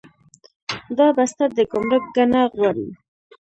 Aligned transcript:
دا 0.97 1.07
بسته 1.17 1.45
د 1.55 1.57
ګمرک 1.71 2.03
ګڼه 2.15 2.41
غواړي. 2.55 2.89